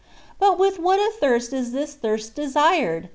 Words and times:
But 0.39 0.57
with 0.57 0.79
what 0.79 0.97
a 0.99 1.11
thirst 1.19 1.53
is 1.53 1.73
this 1.73 1.93
thirst 1.93 2.33
desired 2.33 3.09